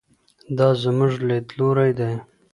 دا 0.57 0.67
زموږ 0.81 1.11
لیدلوری 1.27 1.91
دی. 1.99 2.11